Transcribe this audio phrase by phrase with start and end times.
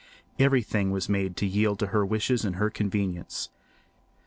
[0.39, 3.49] Everything was made to yield to her wishes and her convenience.